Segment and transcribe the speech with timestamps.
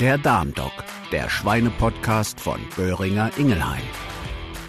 [0.00, 0.70] Der Darmdoc,
[1.10, 3.82] der Schweinepodcast von Böhringer Ingelheim.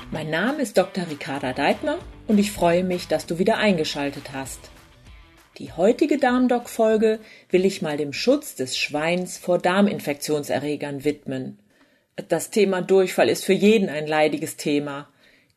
[0.09, 1.05] Mein Name ist Dr.
[1.07, 4.59] Ricarda Deitmer und ich freue mich, dass du wieder eingeschaltet hast.
[5.59, 7.19] Die heutige Darmdoc-Folge
[7.51, 11.59] will ich mal dem Schutz des Schweins vor Darminfektionserregern widmen.
[12.27, 15.09] Das Thema Durchfall ist für jeden ein leidiges Thema.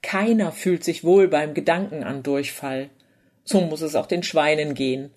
[0.02, 2.90] Keiner fühlt sich wohl beim Gedanken an Durchfall.
[3.42, 5.12] So muss es auch den Schweinen gehen.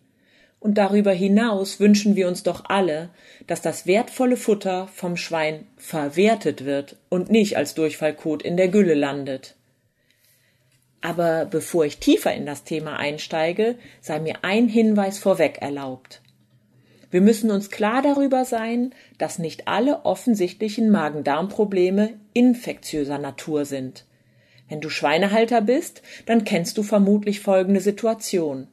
[0.65, 3.09] Und darüber hinaus wünschen wir uns doch alle,
[3.45, 8.95] dass das wertvolle Futter vom Schwein verwertet wird und nicht als Durchfallkot in der Gülle
[8.95, 9.57] landet.
[11.01, 16.23] Aber bevor ich tiefer in das Thema einsteige, sei mir ein Hinweis vorweg erlaubt.
[17.11, 24.07] Wir müssen uns klar darüber sein, dass nicht alle offensichtlichen Magen-Darm-Probleme infektiöser Natur sind.
[24.67, 28.67] Wenn du Schweinehalter bist, dann kennst du vermutlich folgende Situation.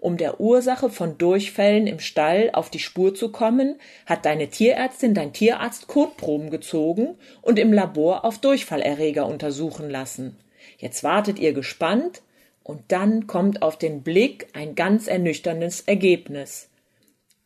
[0.00, 5.12] Um der Ursache von Durchfällen im Stall auf die Spur zu kommen, hat deine Tierärztin
[5.12, 10.38] dein Tierarzt Kotproben gezogen und im Labor auf Durchfallerreger untersuchen lassen.
[10.78, 12.22] Jetzt wartet ihr gespannt
[12.62, 16.70] und dann kommt auf den Blick ein ganz ernüchterndes Ergebnis.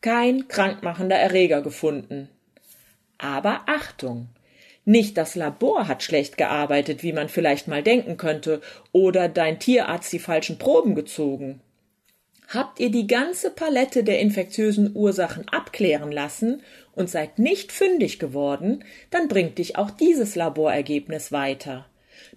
[0.00, 2.28] Kein krankmachender Erreger gefunden.
[3.19, 4.28] Aber Achtung!
[4.84, 8.60] Nicht das Labor hat schlecht gearbeitet, wie man vielleicht mal denken könnte,
[8.92, 11.60] oder dein Tierarzt die falschen Proben gezogen.
[12.48, 18.84] Habt ihr die ganze Palette der infektiösen Ursachen abklären lassen und seid nicht fündig geworden,
[19.11, 21.87] dann bringt dich auch dieses Laborergebnis weiter.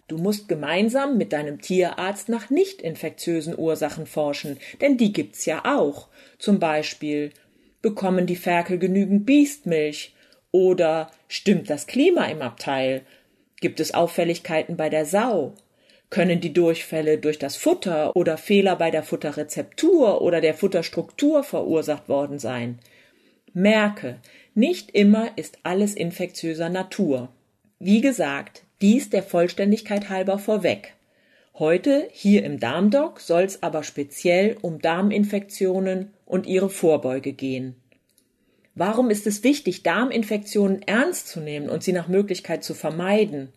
[0.08, 5.64] Du musst gemeinsam mit deinem Tierarzt nach nicht infektiösen Ursachen forschen, denn die gibt's ja
[5.66, 6.08] auch.
[6.40, 7.32] Zum Beispiel
[7.82, 10.16] bekommen die Ferkel genügend Biestmilch
[10.52, 13.02] oder stimmt das Klima im Abteil?
[13.60, 15.56] Gibt es Auffälligkeiten bei der Sau?
[16.10, 22.08] Können die Durchfälle durch das Futter oder Fehler bei der Futterrezeptur oder der Futterstruktur verursacht
[22.08, 22.80] worden sein.
[23.54, 24.20] Merke,
[24.56, 27.30] nicht immer ist alles infektiöser Natur.
[27.80, 30.94] Wie gesagt, dies der Vollständigkeit halber vorweg.
[31.60, 37.76] Heute hier im Darmdoc soll's aber speziell um Darminfektionen und ihre Vorbeuge gehen.
[38.76, 43.50] Warum ist es wichtig, Darminfektionen ernst zu nehmen und sie nach Möglichkeit zu vermeiden?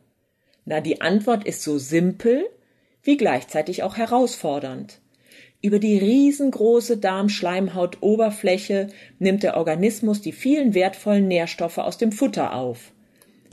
[0.70, 2.46] Na, die Antwort ist so simpel
[3.02, 5.00] wie gleichzeitig auch herausfordernd.
[5.60, 8.86] Über die riesengroße Darmschleimhautoberfläche
[9.18, 12.92] nimmt der Organismus die vielen wertvollen Nährstoffe aus dem Futter auf.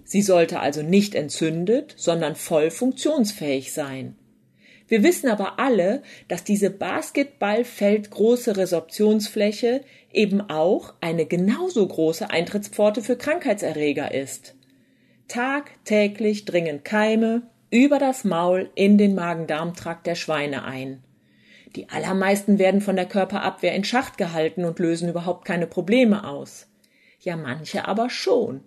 [0.05, 4.15] Sie sollte also nicht entzündet, sondern voll funktionsfähig sein.
[4.87, 9.81] Wir wissen aber alle, dass diese Basketballfeldgroße Resorptionsfläche
[10.13, 14.53] eben auch eine genauso große Eintrittspforte für Krankheitserreger ist.
[15.27, 21.03] Tagtäglich dringen Keime über das Maul in den Magen-Darm-Trakt der Schweine ein.
[21.75, 26.67] Die allermeisten werden von der Körperabwehr in Schacht gehalten und lösen überhaupt keine Probleme aus.
[27.19, 28.61] Ja, manche aber schon.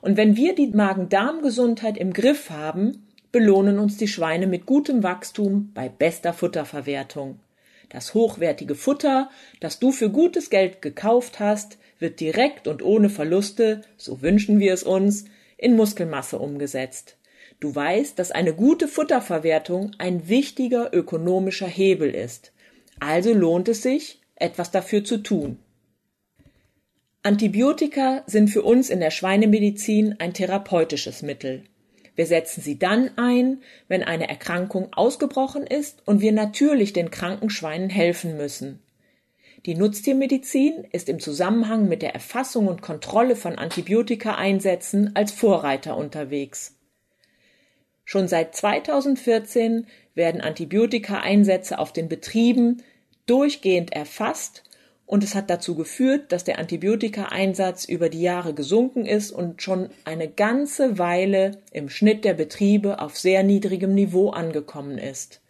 [0.00, 5.72] Und wenn wir die Magen-Darm-Gesundheit im Griff haben, belohnen uns die Schweine mit gutem Wachstum
[5.74, 7.40] bei bester Futterverwertung.
[7.88, 9.30] Das hochwertige Futter,
[9.60, 14.72] das du für gutes Geld gekauft hast, wird direkt und ohne Verluste, so wünschen wir
[14.72, 15.24] es uns,
[15.58, 17.18] in Muskelmasse umgesetzt.
[17.60, 22.52] Du weißt, dass eine gute Futterverwertung ein wichtiger ökonomischer Hebel ist.
[23.00, 25.58] Also lohnt es sich, etwas dafür zu tun.
[27.22, 31.64] Antibiotika sind für uns in der Schweinemedizin ein therapeutisches Mittel.
[32.14, 37.50] Wir setzen sie dann ein, wenn eine Erkrankung ausgebrochen ist und wir natürlich den kranken
[37.50, 38.80] Schweinen helfen müssen.
[39.66, 46.76] Die Nutztiermedizin ist im Zusammenhang mit der Erfassung und Kontrolle von Antibiotika-Einsätzen als Vorreiter unterwegs.
[48.04, 52.84] Schon seit 2014 werden Antibiotika-Einsätze auf den Betrieben
[53.26, 54.62] durchgehend erfasst
[55.06, 59.90] und es hat dazu geführt, dass der Antibiotika-Einsatz über die Jahre gesunken ist und schon
[60.04, 65.40] eine ganze Weile im Schnitt der Betriebe auf sehr niedrigem Niveau angekommen ist.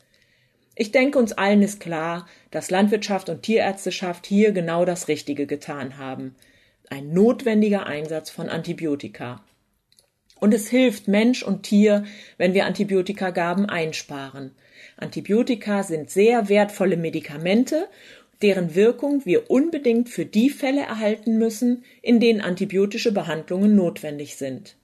[0.81, 5.99] Ich denke, uns allen ist klar, dass Landwirtschaft und Tierärzteschaft hier genau das Richtige getan
[5.99, 6.37] haben.
[6.89, 9.43] Ein notwendiger Einsatz von Antibiotika.
[10.39, 12.05] Und es hilft Mensch und Tier,
[12.37, 14.53] wenn wir Antibiotikagaben einsparen.
[14.97, 17.89] Antibiotika sind sehr wertvolle Medikamente,
[18.41, 24.77] deren Wirkung wir unbedingt für die Fälle erhalten müssen, in denen antibiotische Behandlungen notwendig sind.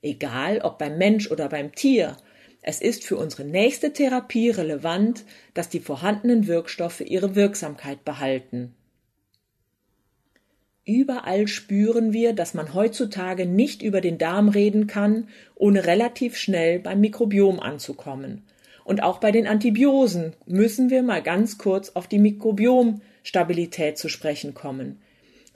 [0.00, 2.16] Egal ob beim Mensch oder beim Tier,
[2.66, 8.74] es ist für unsere nächste Therapie relevant, dass die vorhandenen Wirkstoffe ihre Wirksamkeit behalten.
[10.86, 16.78] Überall spüren wir, dass man heutzutage nicht über den Darm reden kann, ohne relativ schnell
[16.78, 18.46] beim Mikrobiom anzukommen.
[18.82, 24.54] Und auch bei den Antibiosen müssen wir mal ganz kurz auf die Mikrobiomstabilität zu sprechen
[24.54, 25.02] kommen.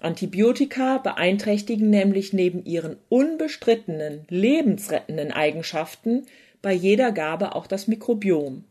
[0.00, 6.26] Antibiotika beeinträchtigen nämlich neben ihren unbestrittenen, lebensrettenden Eigenschaften
[6.62, 8.64] bei jeder Gabe auch das Mikrobiom.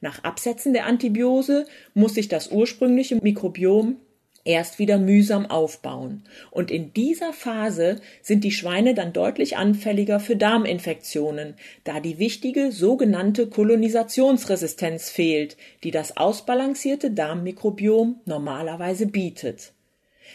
[0.00, 3.96] Nach Absetzen der Antibiose muss sich das ursprüngliche Mikrobiom
[4.44, 6.22] erst wieder mühsam aufbauen.
[6.50, 12.72] Und in dieser Phase sind die Schweine dann deutlich anfälliger für Darminfektionen, da die wichtige
[12.72, 19.72] sogenannte Kolonisationsresistenz fehlt, die das ausbalancierte Darmmikrobiom normalerweise bietet.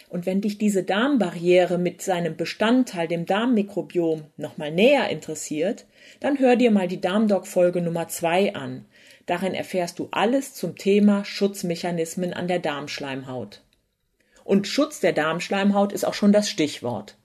[0.10, 5.86] Und wenn dich diese Darmbarriere mit seinem Bestandteil, dem Darmmikrobiom, nochmal näher interessiert,
[6.20, 8.86] dann hör dir mal die Darmdoc-Folge Nummer zwei an.
[9.26, 13.62] Darin erfährst du alles zum Thema Schutzmechanismen an der Darmschleimhaut.
[14.44, 17.18] Und Schutz der Darmschleimhaut ist auch schon das Stichwort.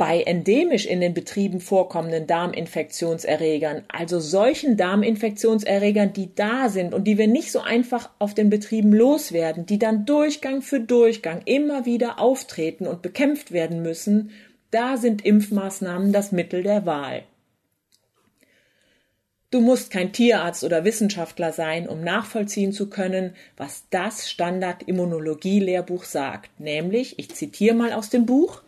[0.00, 7.18] Bei endemisch in den Betrieben vorkommenden Darminfektionserregern, also solchen Darminfektionserregern, die da sind und die
[7.18, 12.18] wir nicht so einfach auf den Betrieben loswerden, die dann Durchgang für Durchgang immer wieder
[12.18, 14.30] auftreten und bekämpft werden müssen,
[14.70, 17.24] da sind Impfmaßnahmen das Mittel der Wahl.
[19.50, 26.58] Du musst kein Tierarzt oder Wissenschaftler sein, um nachvollziehen zu können, was das Standard-Immunologie-Lehrbuch sagt,
[26.58, 28.62] nämlich, ich zitiere mal aus dem Buch,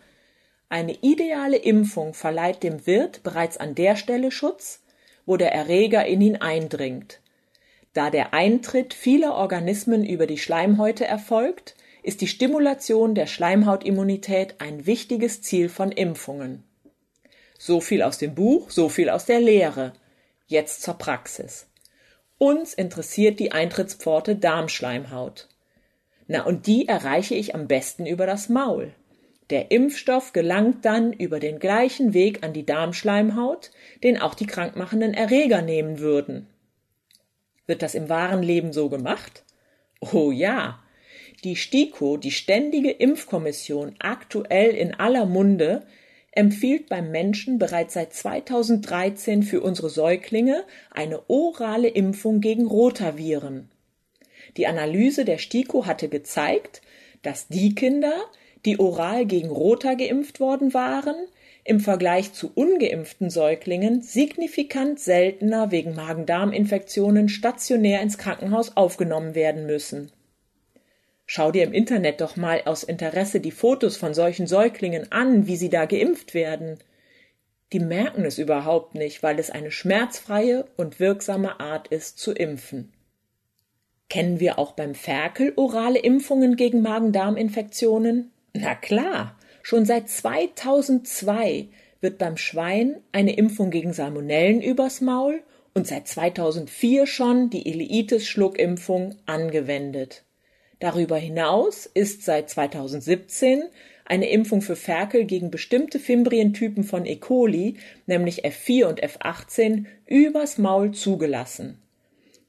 [0.72, 4.80] eine ideale Impfung verleiht dem Wirt bereits an der Stelle Schutz,
[5.26, 7.20] wo der Erreger in ihn eindringt.
[7.92, 14.86] Da der Eintritt vieler Organismen über die Schleimhäute erfolgt, ist die Stimulation der Schleimhautimmunität ein
[14.86, 16.64] wichtiges Ziel von Impfungen.
[17.58, 19.92] So viel aus dem Buch, so viel aus der Lehre.
[20.46, 21.66] Jetzt zur Praxis.
[22.38, 25.48] Uns interessiert die Eintrittspforte Darmschleimhaut.
[26.28, 28.94] Na, und die erreiche ich am besten über das Maul.
[29.52, 33.70] Der Impfstoff gelangt dann über den gleichen Weg an die Darmschleimhaut,
[34.02, 36.46] den auch die krankmachenden Erreger nehmen würden.
[37.66, 39.44] Wird das im wahren Leben so gemacht?
[40.00, 40.82] Oh ja.
[41.44, 45.84] Die STIKO, die Ständige Impfkommission, aktuell in aller Munde,
[46.30, 53.70] empfiehlt beim Menschen bereits seit 2013 für unsere Säuglinge eine orale Impfung gegen Rotaviren.
[54.56, 56.80] Die Analyse der STIKO hatte gezeigt,
[57.20, 58.14] dass die Kinder,
[58.64, 61.16] die oral gegen Rota geimpft worden waren,
[61.64, 70.10] im Vergleich zu ungeimpften Säuglingen signifikant seltener wegen Magen-Darm-Infektionen stationär ins Krankenhaus aufgenommen werden müssen.
[71.24, 75.56] Schau dir im Internet doch mal aus Interesse die Fotos von solchen Säuglingen an, wie
[75.56, 76.78] sie da geimpft werden.
[77.72, 82.92] Die merken es überhaupt nicht, weil es eine schmerzfreie und wirksame Art ist zu impfen.
[84.10, 88.31] Kennen wir auch beim Ferkel orale Impfungen gegen Magen-Darm-Infektionen?
[88.54, 91.68] Na klar, schon seit 2002
[92.00, 99.16] wird beim Schwein eine Impfung gegen Salmonellen übers Maul und seit 2004 schon die Ileitis-Schluckimpfung
[99.24, 100.24] angewendet.
[100.80, 103.62] Darüber hinaus ist seit 2017
[104.04, 107.16] eine Impfung für Ferkel gegen bestimmte Fimbrientypen von E.
[107.16, 107.76] coli,
[108.06, 111.80] nämlich F4 und F18, übers Maul zugelassen.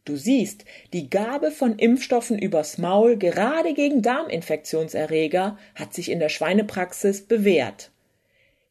[0.06, 6.30] Du siehst, die Gabe von Impfstoffen übers Maul gerade gegen Darminfektionserreger hat sich in der
[6.30, 7.92] Schweinepraxis bewährt.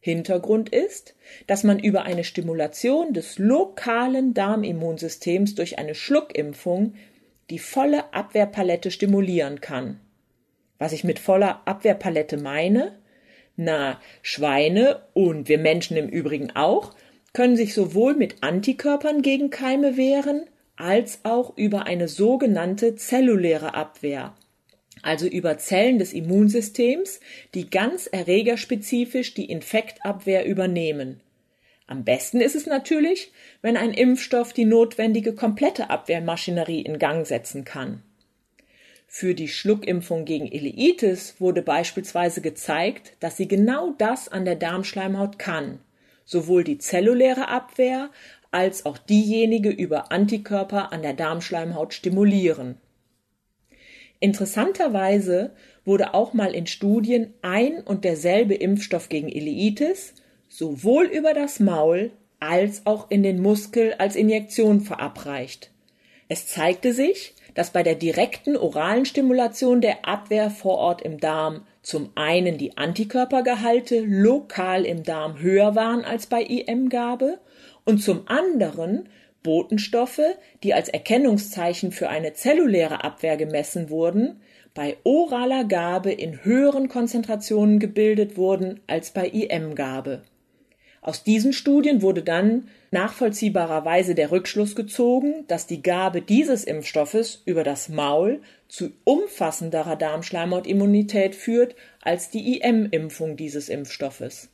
[0.00, 1.14] Hintergrund ist,
[1.46, 6.94] dass man über eine Stimulation des lokalen Darmimmunsystems durch eine Schluckimpfung
[7.50, 10.00] die volle Abwehrpalette stimulieren kann.
[10.79, 12.99] Was ich mit voller Abwehrpalette meine?
[13.56, 16.94] Na, Schweine und wir Menschen im Übrigen auch
[17.32, 24.34] können sich sowohl mit Antikörpern gegen Keime wehren, als auch über eine sogenannte zelluläre Abwehr,
[25.02, 27.20] also über Zellen des Immunsystems,
[27.55, 31.20] die ganz erregerspezifisch die Infektabwehr übernehmen.
[31.86, 37.64] Am besten ist es natürlich, wenn ein Impfstoff die notwendige komplette Abwehrmaschinerie in Gang setzen
[37.64, 38.02] kann.
[39.14, 45.38] Für die Schluckimpfung gegen Ileitis wurde beispielsweise gezeigt, dass sie genau das an der Darmschleimhaut
[45.38, 45.81] kann,
[46.24, 48.08] sowohl die zelluläre Abwehr
[48.52, 52.76] als auch diejenige über Antikörper an der Darmschleimhaut stimulieren.
[54.20, 55.50] Interessanterweise
[55.84, 60.14] wurde auch mal in Studien ein und derselbe Impfstoff gegen Ileitis
[60.48, 65.70] sowohl über das Maul als auch in den Muskel als Injektion verabreicht.
[66.28, 71.66] Es zeigte sich, dass bei der direkten oralen Stimulation der Abwehr vor Ort im Darm
[71.82, 77.38] zum einen die Antikörpergehalte lokal im Darm höher waren als bei IM-Gabe
[77.84, 79.08] und zum anderen
[79.43, 80.20] Botenstoffe,
[80.62, 84.41] die als Erkennungszeichen für eine zelluläre Abwehr gemessen wurden,
[84.74, 90.22] bei oraler Gabe in höheren Konzentrationen gebildet wurden als bei IM-Gabe.
[91.03, 97.65] Aus diesen Studien wurde dann nachvollziehbarerweise der Rückschluss gezogen, dass die Gabe dieses Impfstoffes über
[97.65, 104.48] das Maul zu umfassenderer Darmschleimhautimmunität führt als die IM-Impfung dieses Impfstoffes.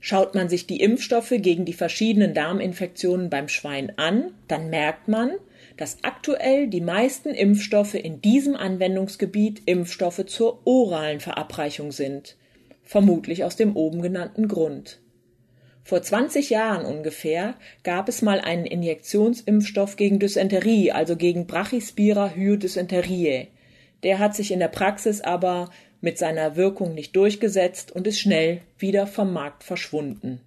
[0.00, 5.32] Schaut man sich die Impfstoffe gegen die verschiedenen Darminfektionen beim Schwein an, dann merkt man,
[5.76, 12.36] dass aktuell die meisten Impfstoffe in diesem Anwendungsgebiet Impfstoffe zur oralen Verabreichung sind,
[12.82, 15.00] vermutlich aus dem oben genannten Grund.
[15.82, 23.48] Vor 20 Jahren ungefähr gab es mal einen Injektionsimpfstoff gegen Dysenterie, also gegen Brachyspira hyodyssenteriae.
[24.02, 28.62] Der hat sich in der Praxis aber mit seiner Wirkung nicht durchgesetzt und ist schnell
[28.78, 30.40] wieder vom Markt verschwunden.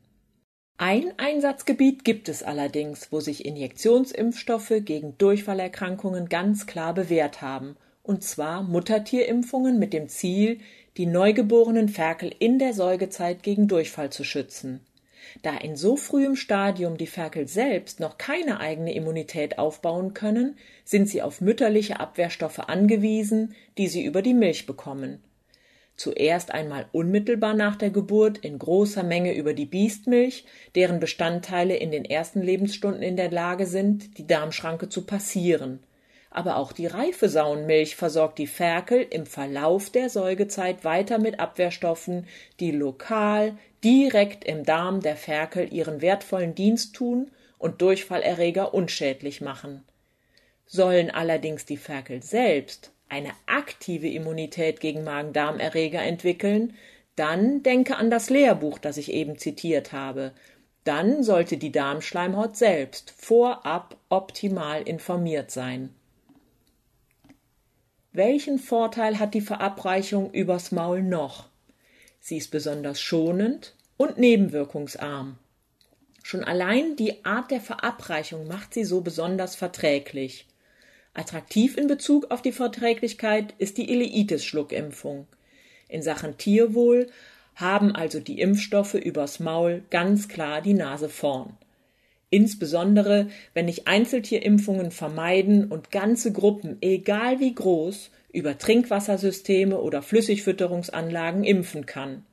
[0.77, 8.24] Ein Einsatzgebiet gibt es allerdings, wo sich Injektionsimpfstoffe gegen Durchfallerkrankungen ganz klar bewährt haben, und
[8.24, 10.60] zwar Muttertierimpfungen mit dem Ziel,
[10.98, 14.81] die neugeborenen Ferkel in der Säugezeit gegen Durchfall zu schützen.
[15.41, 21.07] Da in so frühem Stadium die Ferkel selbst noch keine eigene Immunität aufbauen können, sind
[21.07, 25.24] sie auf mütterliche Abwehrstoffe angewiesen, die sie über die Milch bekommen
[25.95, 30.45] zuerst einmal unmittelbar nach der Geburt in großer Menge über die Biestmilch,
[30.75, 35.79] deren Bestandteile in den ersten Lebensstunden in der Lage sind, die Darmschranke zu passieren.
[36.31, 42.27] Aber auch die reife Sauenmilch versorgt die Ferkel im Verlauf der Säugezeit weiter mit Abwehrstoffen,
[42.59, 49.83] die lokal, direkt im Darm der Ferkel ihren wertvollen Dienst tun und Durchfallerreger unschädlich machen.
[50.65, 56.74] Sollen allerdings die Ferkel selbst eine aktive Immunität gegen Magen-Darm-Erreger entwickeln,
[57.15, 60.32] dann denke an das Lehrbuch, das ich eben zitiert habe.
[60.84, 65.93] Dann sollte die Darmschleimhaut selbst vorab optimal informiert sein.
[68.12, 71.50] Welchen Vorteil hat die Verabreichung übers Maul noch?
[72.20, 75.38] Sie ist besonders schonend und nebenwirkungsarm.
[76.24, 80.48] Schon allein die Art der Verabreichung macht sie so besonders verträglich.
[81.13, 85.27] Attraktiv in Bezug auf die Verträglichkeit ist die Ileitis-Schluckimpfung.
[85.88, 87.08] In Sachen Tierwohl
[87.55, 91.55] haben also die Impfstoffe übers Maul ganz klar die Nase vorn.
[92.32, 101.43] Insbesondere, wenn ich Einzeltierimpfungen vermeiden und ganze Gruppen, egal wie groß, über Trinkwassersysteme oder Flüssigfütterungsanlagen
[101.43, 102.25] impfen kann.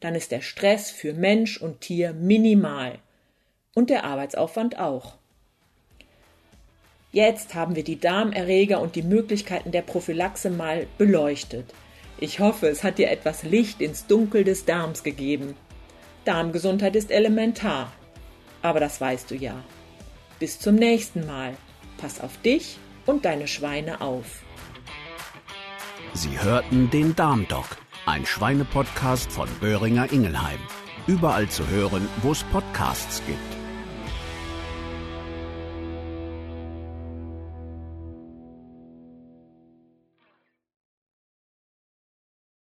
[0.00, 2.98] Dann ist der Stress für Mensch und Tier minimal.
[3.74, 5.18] Und der Arbeitsaufwand auch.
[7.12, 11.66] Jetzt haben wir die Darmerreger und die Möglichkeiten der Prophylaxe mal beleuchtet.
[12.18, 15.54] Ich hoffe, es hat dir etwas Licht ins Dunkel des Darms gegeben.
[16.24, 17.92] Darmgesundheit ist elementar.
[18.62, 19.62] Aber das weißt du ja.
[20.38, 21.54] Bis zum nächsten Mal.
[21.98, 24.42] Pass auf dich und deine Schweine auf.
[26.14, 27.76] Sie hörten den Darmdoc,
[28.06, 30.60] ein Schweinepodcast von Böhringer Ingelheim.
[31.06, 33.51] Überall zu hören, wo es Podcasts gibt.